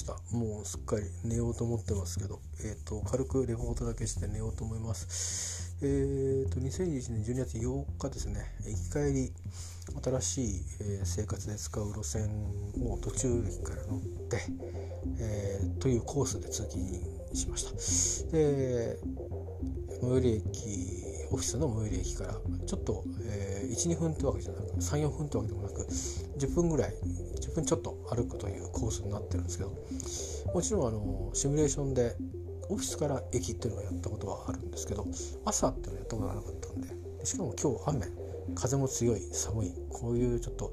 [0.00, 0.16] した。
[0.32, 5.76] もうすっかり寝ようと思ってますけど、えーと、軽くレポートだけして寝ようと思います。
[5.82, 8.44] えーと2021年12月8日ですね。
[8.66, 9.32] 行き帰り
[10.02, 12.28] 新しい、えー、生活で使う路線
[12.84, 14.38] を途中駅から乗って、
[15.18, 16.84] えー、というコースで通勤
[17.34, 18.36] しました。
[18.36, 18.98] で
[20.00, 21.00] 最寄り駅
[21.32, 22.34] オフィスの最寄り駅から
[22.66, 25.86] ちょっと、えー、12分ってわけじゃなく34分ってわけでもなく
[26.38, 26.94] 10分ぐらい
[27.50, 29.72] 10分ちょっと歩くというコースになってるんですけど
[30.54, 32.16] もちろんあのシミュレーションで
[32.68, 35.04] オフィスから駅っていうのをやったことはあるんですけど
[35.44, 36.80] 朝っていうのをやったことがなかったん
[37.18, 38.06] でしかも今日雨
[38.54, 40.72] 風も強い寒いこういうちょっと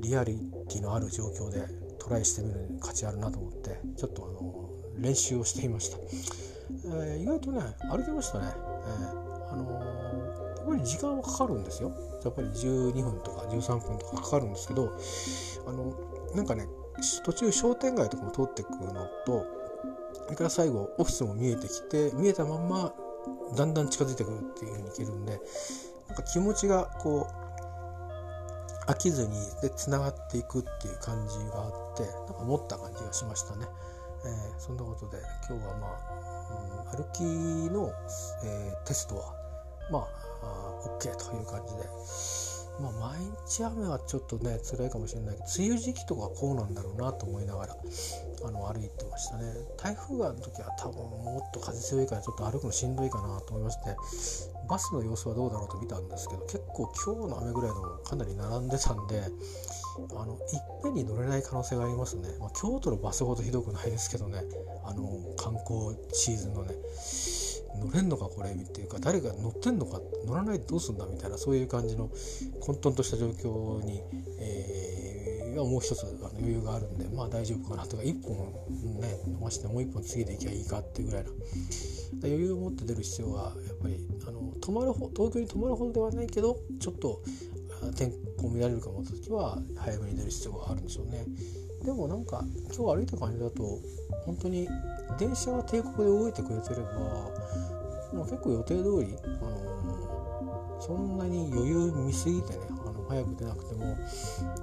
[0.00, 1.66] リアリティのある状況で
[1.98, 5.98] トライしてみる価値あるなと思ってちょっとあの練習をしていました、
[6.84, 7.60] えー、意外とね
[7.90, 11.92] 歩けましたね、えーあのー、やっぱり時間はかかるんですよ
[12.24, 14.92] やっぱり12分とか13分とかかかるんですけど
[15.66, 15.94] あの
[16.34, 16.66] なんかね
[17.24, 19.46] 途中商店街とかも通っていくのと
[20.12, 22.92] それから最後オフィスも見えてきて見えたまんま
[23.56, 25.40] だんだん近づいてくるっていう風にいけるんで
[26.08, 27.26] なんか気持ちがこ
[28.86, 33.66] う飽きずにでつながっていくっていう感じがあってなんか持った感じがしましたね。
[34.24, 35.18] えー、そんなことで
[35.48, 37.22] 今日はまあ、うん、歩き
[37.72, 37.92] の、
[38.44, 39.34] えー、テストは
[39.90, 40.06] ま
[40.42, 42.49] あ OK という感じで。
[42.78, 47.76] まあ、毎日雨はちょっとね辛いかもしれないけど梅雨時期とかこうなんだろうなと思いながら
[48.44, 49.44] あの歩いてましたね。
[49.76, 53.96] 台風がの時は多分もっと風強いからちょっと歩くのしんどいかなと思いまして
[54.68, 59.22] バスの様子はどうだろうと見たんですけど結構今日の雨ぐらいのかなり並んでたんで
[60.16, 60.40] あのいっ
[60.82, 64.42] ぺんに乗れない可能性がありますね、まあ、京都のバスほどひどくないですけどね。
[64.84, 65.02] あの
[65.36, 66.74] 観光シーズンのね。
[67.78, 72.10] 乗れんのかこれっていうか誰が乗ってんのか乗らないとどうすんだみたいなそういう感じの
[72.60, 74.02] 混沌とした状況に、
[74.40, 78.36] えー、もう一つあの余裕があるんでまあ大丈夫かなとか1本
[79.00, 81.30] ね伸ばしてもう1本次でいきゃいいかっていうぐらいな。
[82.22, 87.22] 余裕を持って出る必要はやっぱりあの泊まる方東京に泊まるほどではないけどちょっと
[87.96, 91.24] 天候乱れるかもった時は早めに出る必要があるんでしょうね。
[91.84, 92.44] でもなんか
[92.76, 93.78] 今日歩いた感じだと
[94.26, 94.68] 本当に
[95.18, 96.92] 電車が帝国で動いてくれてれば、
[98.12, 103.96] まあ、結構予定通り、あのー、そんなに余裕見すぎてねあの早く出なくても、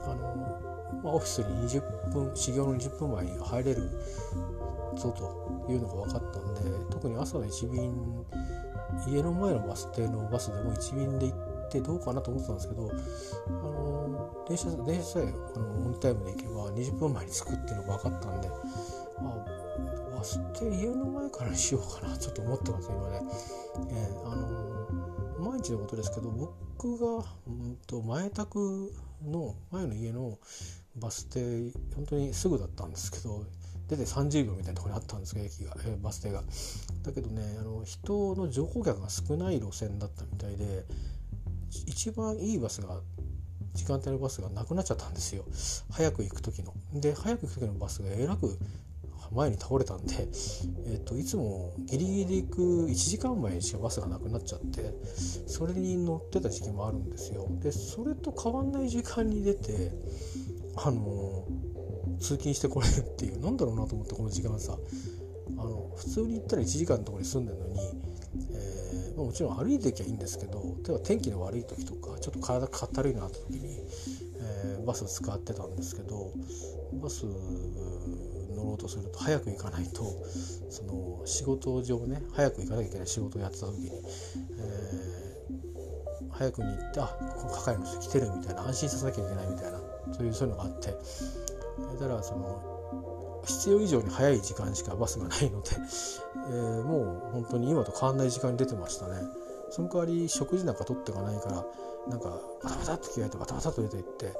[0.06, 3.82] あのー、まあ、オフィスに20分始業の20分前に入れる
[4.96, 6.62] ぞというのが分かったんで
[6.92, 7.94] 特に朝の1便
[9.08, 12.92] 家の前のバス停のバスでも1便で行ってどうかなと思ってたんですけど、
[13.48, 18.50] あの電車電車さえあのオンタイムで行けば20分前に着くっていうのが分かったんで、
[19.20, 19.46] あ、
[20.16, 23.22] バス停家の前からにしようかなちょっと思ってます今ね。
[23.92, 28.92] えー、あの毎日のことですけど僕が、うんと前宅
[29.26, 30.38] の前の家の
[30.96, 33.46] バス停本当にすぐだったんですけど
[33.88, 36.44] 出て30秒みたいなところにあったんですけど駅が、えー、バス停が。
[37.04, 40.86] だけどねあの人の乗降客が少ない路線だったみたいで
[41.86, 43.02] 一番いいバスが
[43.74, 45.46] 時間帯のバスがなくなっちゃったんですよ
[45.92, 46.74] 早く行く時の。
[46.94, 48.58] で早く行く時のバスがえらく
[49.32, 50.14] 前に倒れたんで、
[50.86, 54.94] えーと、いつもギリギリで行く1時間前にしかバスがなくなっちゃって
[55.48, 57.48] それに乗ってた時期もあるんですよ。
[57.62, 59.92] でそれと変わんない時間に出て
[60.78, 61.46] あの
[62.20, 64.78] 通勤してこれるっていうなんだろうなと思ってこの時間さ
[65.58, 67.80] あの普通に行ったら1時間のところに住んでるのに、
[69.24, 73.80] もちろん歩いていきゃいいんですけど例えば天気の悪い時とかちょっと体かったるいなって時に、
[74.40, 76.32] えー、バスを使ってたんですけど
[77.02, 80.04] バス乗ろうとすると早く行かないと
[80.70, 87.08] その仕事上ね早く行かなきゃいけない仕事をやってた時に、えー、早くに行ってあ
[87.38, 89.80] この係の人来てるみたいな安心させなきゃいけないみたいな
[90.14, 90.90] そういうそういうのがあって
[92.00, 95.70] だからその必要以上に早い時間しかバスがないので、
[96.50, 99.22] えー、もう本当に今と変わんない時間に出てましたね。
[99.70, 101.66] その代わり食事なんか取っていかないから
[102.08, 102.30] なんか
[102.64, 104.34] バタバタっと着替えてバタバタと出て行って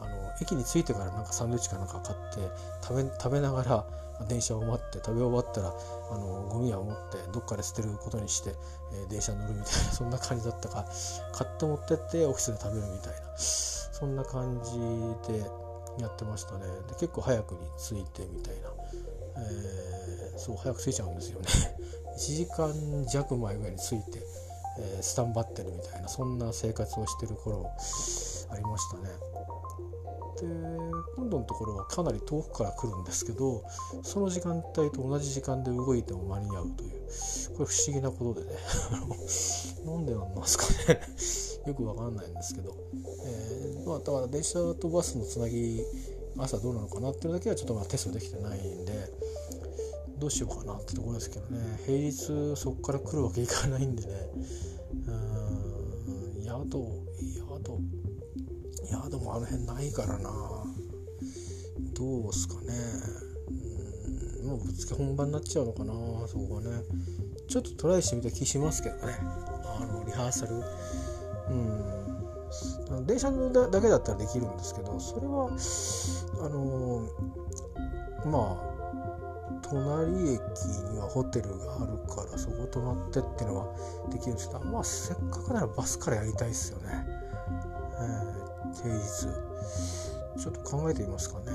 [0.00, 2.50] あの駅に着いてからなんかサンドイッチかなんか買って
[2.82, 3.84] 食べ食べながら
[4.28, 5.74] 電車を待って食べ終わったら
[6.10, 8.54] あのゴミは持ってどっかで捨てることにして、
[8.92, 10.84] えー、電車に乗るみたいな そんな感じだったか
[11.32, 15.50] 買って持ってってオフィスで食べるみたいなそんな感じで
[15.98, 16.60] やってましたね。
[16.88, 18.70] で結構早くに着いてみたいな、
[19.36, 21.46] えー、そう早く着いちゃうんですよね。
[22.16, 24.22] 1時間弱前ぐらいに着いて、
[24.78, 27.70] えー、スタンバってるみたいなそんな生活をしてる頃
[28.50, 29.10] ありましたね。
[30.40, 30.46] で
[31.16, 33.62] 今度のところはかなり遠くから来るんですけど
[34.02, 36.90] その時間帯と同じ時間で動いても間に合うという
[37.56, 38.56] これ不思議なことでね
[39.84, 41.00] なんでなんですかね。
[41.66, 42.74] よくわかんないんですけど、
[43.24, 45.80] えー、まあ、だから電車とバスのつなぎ
[46.36, 48.92] 朝どうなのかなっていうだけはちょっとまあテストできてないんで
[50.18, 51.80] どうしようかなってところですけどね。
[51.86, 54.30] 平日そこから来るわけいかないんでね。
[55.06, 55.62] うん
[56.42, 56.78] 宿宿
[58.92, 60.30] 宿もあの辺ないからな。
[61.94, 62.74] どうすかね。
[64.42, 65.92] うんもうぶっつけ本番になっちゃうのかな
[66.26, 66.70] そこはね。
[67.48, 69.14] ちょっとトライしてみた気しますけどね。
[69.20, 70.54] あのリハーサル。
[70.54, 70.58] う
[71.54, 72.02] ん。
[73.06, 75.48] 電車だけだったらできるんですけどそれは
[76.44, 77.08] あの
[78.26, 78.72] まあ
[79.62, 80.40] 隣駅
[80.92, 83.74] にはホテルがあるからそこ泊まってっていうのは
[84.10, 87.06] できるんですけどまあせっかくならバスからやりたいですよね、
[88.74, 89.26] 平日
[90.42, 91.46] ちょっと考えてみますかね、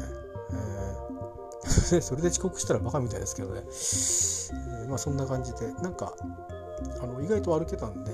[0.51, 6.15] えー、 それで遅刻したらバカみたいですけどね、えー、まあそんな感じでなんか
[7.01, 8.11] あの意外と歩けたんで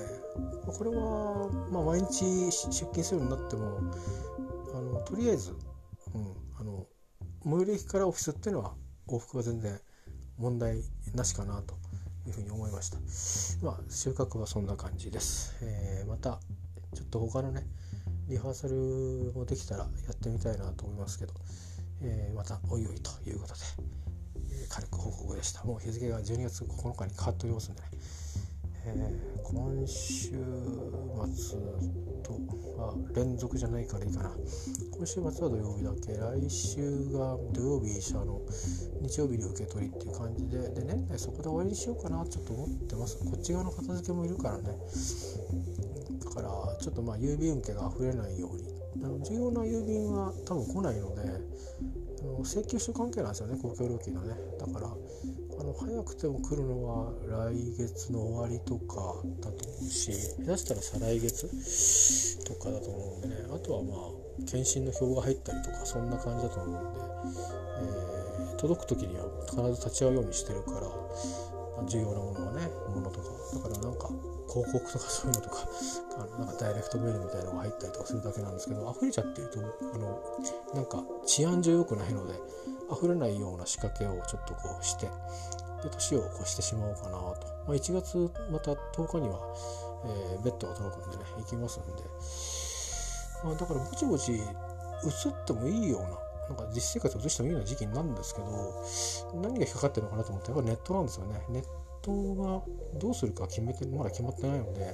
[0.66, 3.80] これは、まあ、毎日出勤するようになっても
[4.74, 5.52] あのとりあえず、
[6.14, 6.88] うん、あの
[7.44, 8.74] 最寄り駅からオフィスっていうのは
[9.08, 9.80] 往復は全然
[10.38, 10.82] 問題
[11.14, 11.76] なしかなと
[12.26, 12.98] いうふうに思いました。
[13.66, 15.56] まあ収穫はそんな感じです。
[15.62, 16.40] えー、また
[16.96, 17.68] ちょっと他のね
[18.34, 21.34] リハーサルもできたらやってみたいなと思いますけど、
[22.02, 23.60] えー、またおいおいということで、
[24.50, 25.64] えー、軽く報告でした。
[25.66, 27.88] もう日付が12月9日に変わっておりますんでね。
[28.86, 31.60] えー、今週末
[32.24, 32.34] と
[32.82, 34.32] は連続じゃないからいいかな。
[34.98, 36.18] 今週末は土曜日だけ。
[36.18, 36.82] 来週
[37.14, 38.42] が土曜日医者の
[39.00, 40.58] 日曜日に受け取りっていう感じで。
[40.74, 42.26] で年内そこで終わりにしようかな。
[42.26, 43.24] ちょっと思ってます。
[43.24, 44.64] こっち側の片付けもいるからね。
[46.26, 48.84] だからちょっとまあ郵便受けが溢れないように。
[49.02, 54.36] あの重要な郵便は多分来ないのであの請求書関係なんですよね公共料金のね。
[54.60, 57.14] だからあの早くても来るのは
[57.52, 63.36] 来月の終わりとかだと思うし下手したら再来月とかだと思うんでね。
[63.50, 67.00] あとはまあ検診の表が入ったりとかそんな感じだと思うんで、
[67.80, 70.82] えー、届く時には必ず立ち会うようにしてるから
[71.88, 73.30] 重要なものはねものとか。
[73.54, 74.10] だからなんか
[74.50, 75.68] 広告とかそういうのとか
[76.18, 79.60] あのなんかダイレクトメールみたいなのが入ったりとかするだけなんですけど溢れちゃってると
[79.94, 80.22] あの
[80.74, 82.40] なんか治安上良くないので
[82.92, 85.08] 溢れないような仕掛けをちょっとこうして
[85.84, 89.40] で年を越してしまおうかなと、まあ、1月また10日には、
[90.06, 92.04] えー、ベッドが届くんでね行きますんで、
[93.44, 94.44] まあ、だからぼちぼち移っ
[95.46, 96.08] てもいいような
[96.50, 101.42] なんか実生活を移してもいいような時期になるんですけど何が引っかかってるのかなと思ってやっぱネットなんですよね。
[101.50, 101.64] ネッ
[102.02, 104.94] トがどうするか決めてまだ決まってないので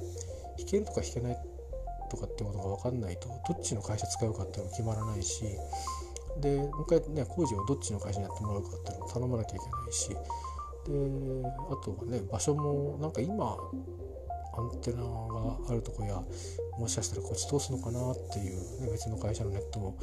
[0.58, 1.38] 引けるとか引けない
[2.10, 5.44] とかってことが分かんないとどっちの会社使うかっていうのも決まらないし
[6.42, 13.58] でもう一回ね工事をどっちの会社にやってもらうかっていうのを頼まなきゃいけないしであとはね場所もなんか今
[14.58, 16.22] アンテナがあるとこや
[16.78, 19.98] もしかしたらこっち通すのかなっていう、ね、別の会社のネットも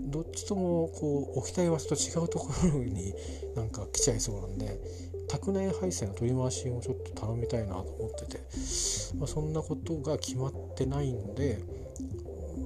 [0.00, 3.14] どっちともこう置きたい場所と違うところに
[3.54, 4.80] なんか来ちゃいそうなんで
[5.28, 8.40] 宅内配線の取り回しをちょっと頼みたいなと思ってて、
[9.16, 11.62] まあ、そんなことが決まってないので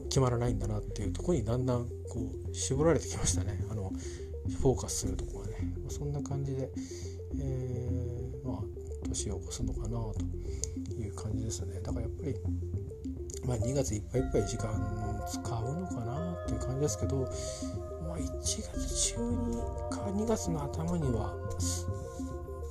[0.08, 2.20] 決まらないんだなっていうとこにだんだんこ
[2.50, 3.64] う絞られてきましたね。
[3.70, 3.92] あの
[4.60, 6.70] フォーカスするところがね、まあ、そんな感じで、
[7.38, 8.62] えー、まあ
[9.08, 10.14] 年を越すのかなと
[10.98, 11.80] いう感じですね。
[11.80, 12.34] だからやっぱり
[13.46, 16.36] まあ2月いっぱいいっぱい時間使うのかな
[16.84, 17.16] ですけど、
[18.06, 19.56] まあ、1月中に
[19.90, 21.34] か2月の頭には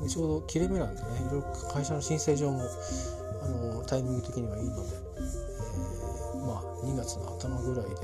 [0.07, 2.61] ちょうど切れ目なんでねいろいろ会社の申請上も
[3.41, 4.95] あのタイミング的にはいいので
[6.45, 7.95] まあ2月の頭ぐらいで、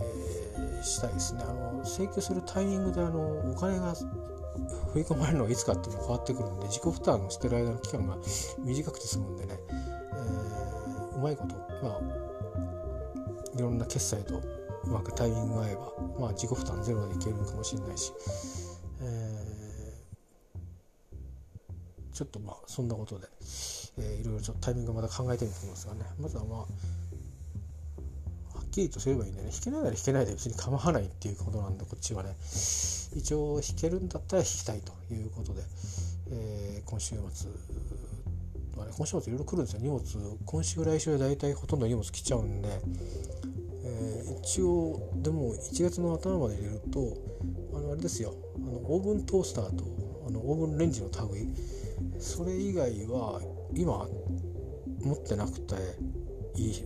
[0.00, 1.42] えー、したいですね。
[1.42, 3.94] あの請求するタイミングであのお金が
[4.92, 8.16] 振り込まれるのはいつかっていうのが変わってくるんで自己負担をしてる間の期間が
[8.58, 12.24] 短くて済むんでね、えー、うまいことまあ
[13.56, 14.40] いろんな決済と
[14.86, 18.12] うまくタイミングが合えば、まあ、自己負担ゼロでいけるのかもしれないし、
[19.02, 23.26] えー、ちょっとまあそんなことで、
[23.98, 26.00] えー、いろいろちょっとタイミングまた考えてみてきますがね。
[26.20, 26.66] まずはまあは
[28.64, 32.36] っきりとすればいいんでね弾けないなら弾けないで別に構わないっていうことなんでこっちはね
[33.16, 35.62] 一応弾けるんだったら弾きたいということで、
[36.30, 37.50] えー、今週末
[38.76, 39.80] はね今週末いろいろ来るんですよ。
[39.80, 40.02] 荷物
[40.44, 42.68] 今週来週は大体ほとんど荷物来ちゃうんで、
[44.00, 47.16] えー、一応でも1月の頭まで入れると
[47.74, 48.34] あのあれですよ。
[48.56, 49.84] あのオーブントースターと
[50.26, 51.48] あのオーブンレンジの類。
[52.18, 53.40] それ以外は
[53.74, 54.08] 今
[55.00, 55.74] 持ってなくて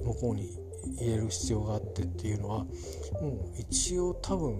[0.04, 0.50] 向こうに
[0.98, 4.58] 入れる必要があってっていうのはもう一応多分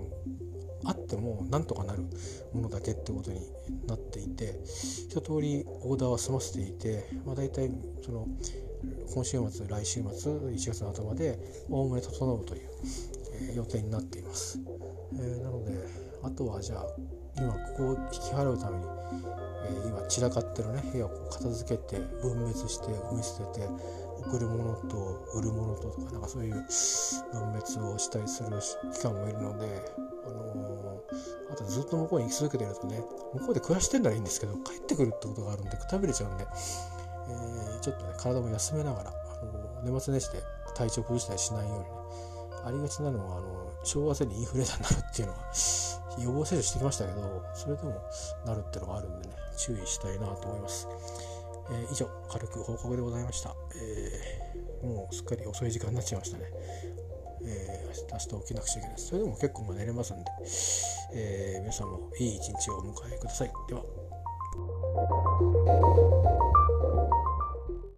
[0.85, 2.03] あってもなんとかなる
[2.55, 3.41] ものだけってことに
[3.87, 7.71] なっていて一通りオーダーは済ませていて、まあ、大体
[8.05, 8.29] その
[9.13, 12.69] 今週末来週末1月の頭でおおむね整うという、
[13.41, 14.61] えー、予定になっています。
[15.15, 15.73] えー、なので
[16.23, 16.87] あとはじゃあ
[17.37, 23.69] 今ここを引き払うために、えー、今散らかってるね部屋を片付けて分滅してゴミ捨てて
[24.19, 28.51] 送るものと売るものととかなんかそういう分別をしたりする
[28.93, 29.67] 機関もいるので、
[30.27, 33.01] あのー、あとずっと向こうに行き続けてるとね
[33.35, 36.47] 向こうで暮らしてんならいいんですけど帰ってくるってことがあるんでくたびれちゃうんで、
[37.29, 40.43] えー、ちょっとね体も休めながら、あのー、年末年始で
[40.75, 41.91] 体調崩したりしないようにね
[42.65, 45.39] ありがちなのはあの正月にインフルエンザになるっていうのは
[46.19, 47.95] 予防接種してきましたけどそれでも
[48.45, 50.89] なるっていうのがあるんでね注意したいなと思います。
[51.71, 56.45] えー、以上軽く報告でございました、えー、もうすっかり遅い時間になっちゃいましたね、
[57.45, 60.31] えー、明日起きなくちゃいけないそれでも結構まあ寝れますんで、
[61.13, 63.53] え皆さんもいい一日をお迎えください。
[63.69, 63.83] では。